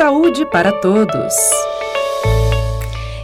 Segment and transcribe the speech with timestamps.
[0.00, 1.34] Saúde para todos.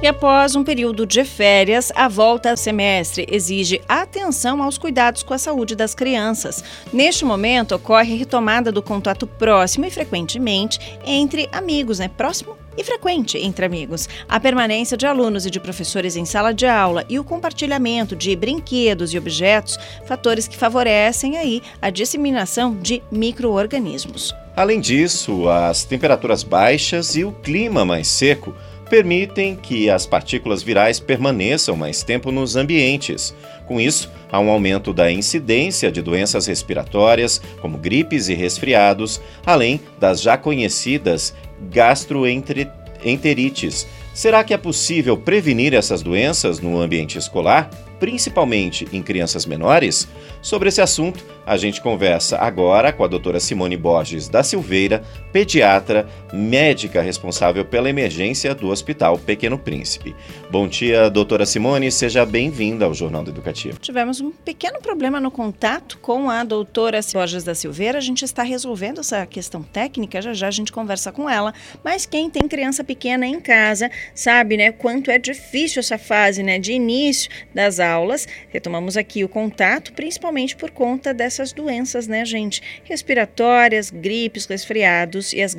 [0.00, 5.34] E após um período de férias, a volta ao semestre exige atenção aos cuidados com
[5.34, 6.62] a saúde das crianças.
[6.92, 12.06] Neste momento, ocorre retomada do contato próximo e frequentemente entre amigos, né?
[12.06, 14.08] Próximo e frequente entre amigos.
[14.28, 18.36] A permanência de alunos e de professores em sala de aula e o compartilhamento de
[18.36, 19.76] brinquedos e objetos,
[20.06, 24.32] fatores que favorecem aí a disseminação de microorganismos.
[24.56, 28.54] Além disso, as temperaturas baixas e o clima mais seco
[28.90, 33.32] permitem que as partículas virais permaneçam mais tempo nos ambientes.
[33.66, 39.80] Com isso, há um aumento da incidência de doenças respiratórias, como gripes e resfriados, além
[40.00, 41.32] das já conhecidas
[41.70, 43.86] gastroenterites.
[44.12, 47.70] Será que é possível prevenir essas doenças no ambiente escolar?
[48.00, 50.08] principalmente em crianças menores?
[50.42, 56.08] Sobre esse assunto, a gente conversa agora com a doutora Simone Borges da Silveira, pediatra,
[56.32, 60.14] médica responsável pela emergência do Hospital Pequeno Príncipe.
[60.48, 63.80] Bom dia, doutora Simone, seja bem-vinda ao Jornal do Educativo.
[63.80, 68.44] Tivemos um pequeno problema no contato com a doutora Borges da Silveira, a gente está
[68.44, 71.52] resolvendo essa questão técnica, já já a gente conversa com ela,
[71.82, 76.60] mas quem tem criança pequena em casa sabe, né, quanto é difícil essa fase, né,
[76.60, 78.28] de início das aulas.
[78.50, 82.60] Retomamos aqui o contato, principalmente por conta dessas doenças, né, gente?
[82.84, 85.56] Respiratórias, gripes, resfriados e as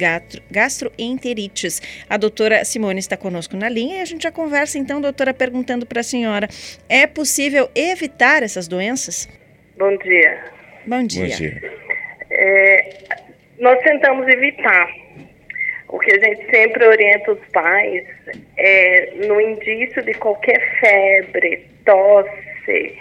[0.49, 1.81] gastroenterites.
[2.07, 5.85] A doutora Simone está conosco na linha e a gente já conversa, então, doutora, perguntando
[5.85, 6.47] para a senhora:
[6.87, 9.27] é possível evitar essas doenças?
[9.77, 10.39] Bom dia.
[10.85, 11.27] Bom dia.
[11.27, 11.71] Bom dia.
[12.29, 12.97] É,
[13.59, 14.87] nós tentamos evitar
[15.89, 18.05] o que a gente sempre orienta os pais
[18.57, 22.95] é no indício de qualquer febre, tosse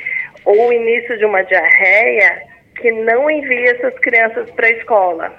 [0.45, 2.50] ou início de uma diarreia,
[2.81, 5.35] que não envie essas crianças para a escola,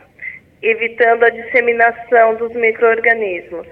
[0.61, 3.67] evitando a disseminação dos micro-organismos.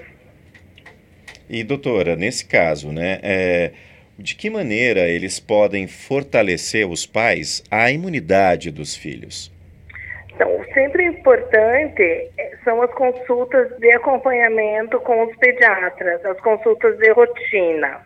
[1.50, 3.72] E doutora, nesse caso, né, é,
[4.18, 9.52] de que maneira eles podem fortalecer os pais a imunidade dos filhos?
[10.36, 12.02] Então, sempre importante
[12.38, 18.02] eh, são as consultas de acompanhamento com os pediatras, as consultas de rotina.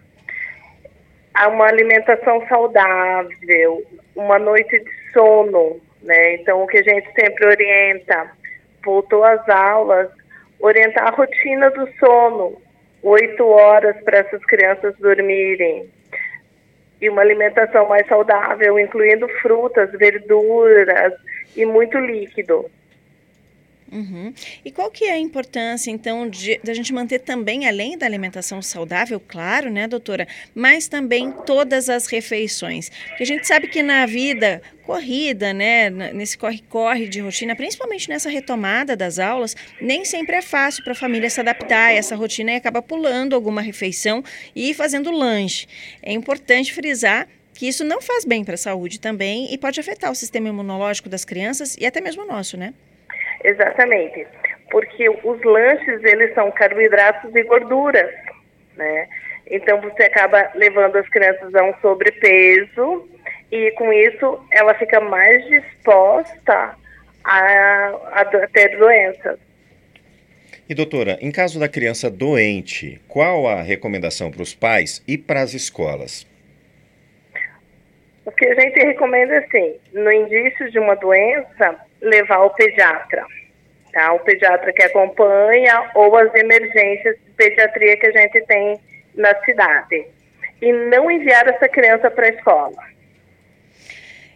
[1.33, 3.83] Há uma alimentação saudável,
[4.15, 6.35] uma noite de sono, né?
[6.35, 8.31] Então, o que a gente sempre orienta,
[8.83, 10.09] voltou às aulas,
[10.59, 12.61] orientar a rotina do sono,
[13.01, 15.89] oito horas para essas crianças dormirem.
[17.01, 21.13] E uma alimentação mais saudável, incluindo frutas, verduras,
[21.55, 22.69] e muito líquido.
[23.93, 24.33] Uhum.
[24.65, 28.07] E qual que é a importância, então, de, de, a gente manter também, além da
[28.07, 32.89] alimentação saudável, claro, né, doutora, mas também todas as refeições?
[33.09, 38.29] Porque a gente sabe que na vida corrida, né, nesse corre-corre de rotina, principalmente nessa
[38.29, 42.51] retomada das aulas, nem sempre é fácil para a família se adaptar a essa rotina
[42.51, 44.23] e acaba pulando alguma refeição
[44.55, 45.67] e fazendo lanche.
[46.01, 50.11] É importante frisar que isso não faz bem para a saúde também e pode afetar
[50.11, 52.73] o sistema imunológico das crianças e até mesmo o nosso, né?
[53.43, 54.25] Exatamente,
[54.71, 58.11] porque os lanches eles são carboidratos e gorduras,
[58.75, 59.07] né?
[59.49, 63.09] Então você acaba levando as crianças a um sobrepeso
[63.51, 66.75] e com isso ela fica mais disposta
[67.23, 69.39] a, a ter doenças.
[70.67, 75.41] E doutora, em caso da criança doente, qual a recomendação para os pais e para
[75.41, 76.25] as escolas?
[78.25, 83.25] O que a gente recomenda assim, no indício de uma doença, levar o pediatra,
[83.91, 84.13] tá?
[84.13, 88.79] O pediatra que acompanha ou as emergências de pediatria que a gente tem
[89.15, 90.05] na cidade.
[90.61, 92.92] E não enviar essa criança para a escola.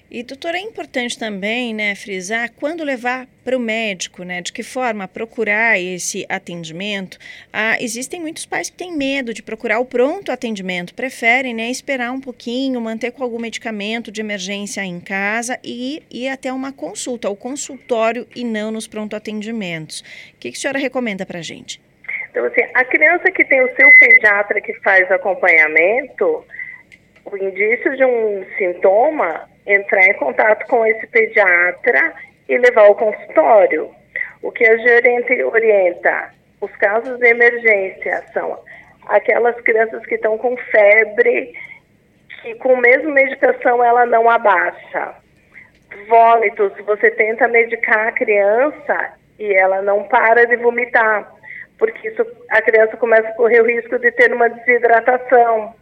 [0.09, 4.63] E, doutora, é importante também, né, frisar quando levar para o médico, né, de que
[4.63, 7.17] forma procurar esse atendimento.
[7.51, 12.11] Ah, existem muitos pais que têm medo de procurar o pronto atendimento, preferem, né, esperar
[12.11, 17.27] um pouquinho, manter com algum medicamento de emergência em casa e ir até uma consulta,
[17.27, 19.99] ao consultório e não nos pronto atendimentos.
[20.35, 21.81] O que, que a senhora recomenda para a gente?
[22.31, 26.45] Então, assim, a criança que tem o seu pediatra que faz acompanhamento,
[27.25, 32.13] o indício de um sintoma entrar em contato com esse pediatra
[32.47, 33.91] e levar ao consultório.
[34.41, 36.31] O que a gerente orienta,
[36.61, 38.57] os casos de emergência são
[39.07, 41.53] aquelas crianças que estão com febre,
[42.41, 45.15] que com a mesma medicação ela não abaixa.
[46.07, 51.31] Vômitos, você tenta medicar a criança e ela não para de vomitar,
[51.77, 55.73] porque isso, a criança começa a correr o risco de ter uma desidratação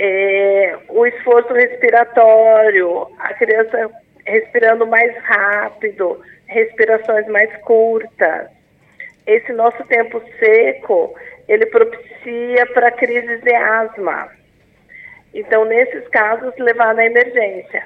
[0.00, 3.90] é, o esforço respiratório, a criança
[4.24, 8.48] respirando mais rápido, respirações mais curtas.
[9.26, 11.14] esse nosso tempo seco,
[11.48, 14.30] ele propicia para crises de asma.
[15.34, 17.84] Então, nesses casos, levar na emergência.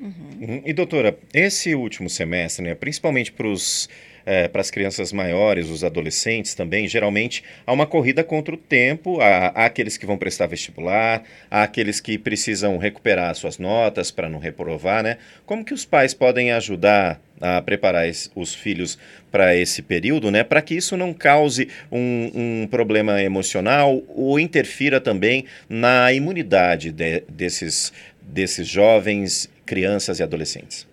[0.00, 0.62] Uhum.
[0.64, 3.88] E doutora, esse último semestre, né, principalmente para os
[4.30, 9.20] é, para as crianças maiores, os adolescentes também, geralmente há uma corrida contra o tempo,
[9.20, 14.28] há, há aqueles que vão prestar vestibular, há aqueles que precisam recuperar suas notas para
[14.28, 15.18] não reprovar, né?
[15.44, 18.96] Como que os pais podem ajudar a preparar os filhos
[19.32, 20.44] para esse período, né?
[20.44, 22.30] Para que isso não cause um,
[22.62, 27.92] um, problema emocional ou interfira também na imunidade de, desses,
[28.22, 30.89] desses jovens, crianças e adolescentes.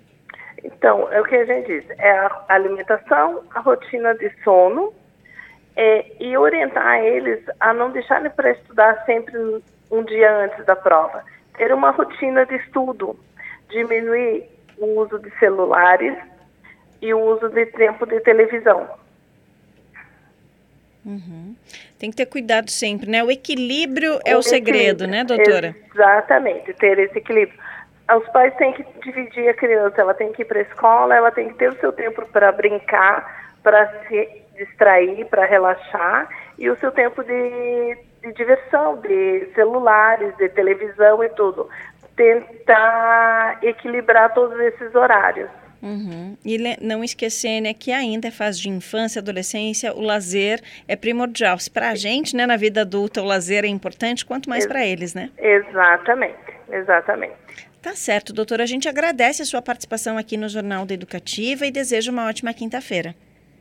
[0.77, 4.93] Então, é o que a gente diz, é a alimentação, a rotina de sono
[5.75, 11.23] é, e orientar eles a não deixarem para estudar sempre um dia antes da prova.
[11.57, 13.19] Ter uma rotina de estudo,
[13.69, 14.47] diminuir
[14.77, 16.15] o uso de celulares
[17.01, 18.87] e o uso de tempo de televisão.
[21.03, 21.55] Uhum.
[21.97, 23.23] Tem que ter cuidado sempre, né?
[23.23, 25.75] O equilíbrio é o, o segredo, né, doutora?
[25.91, 27.66] Exatamente, ter esse equilíbrio
[28.15, 31.31] os pais têm que dividir a criança, ela tem que ir para a escola, ela
[31.31, 36.77] tem que ter o seu tempo para brincar, para se distrair, para relaxar, e o
[36.77, 41.69] seu tempo de, de diversão, de celulares, de televisão e tudo.
[42.15, 45.49] Tentar equilibrar todos esses horários.
[45.81, 46.35] Uhum.
[46.43, 51.59] E não esquecer né, que ainda é fase de infância, adolescência, o lazer é primordial.
[51.59, 54.83] Se para a gente, né, na vida adulta, o lazer é importante, quanto mais para
[54.83, 55.29] eles, né?
[55.37, 57.35] Exatamente, exatamente.
[57.87, 58.63] Tá certo, doutora.
[58.63, 62.53] A gente agradece a sua participação aqui no Jornal da Educativa e deseja uma ótima
[62.53, 63.15] quinta-feira.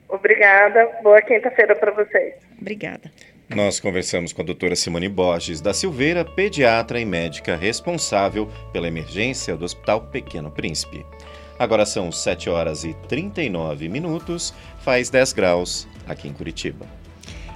[0.08, 0.84] Obrigada.
[1.00, 2.34] Boa quinta-feira para vocês.
[2.60, 3.08] Obrigada.
[3.48, 9.56] Nós conversamos com a doutora Simone Borges da Silveira, pediatra e médica responsável pela emergência
[9.56, 11.06] do Hospital Pequeno Príncipe.
[11.56, 16.84] Agora são 7 horas e 39 minutos, faz 10 graus aqui em Curitiba.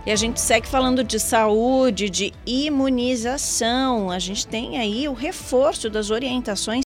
[0.06, 4.10] E a gente segue falando de saúde, de imunização.
[4.10, 6.78] A gente tem aí o reforço das orientações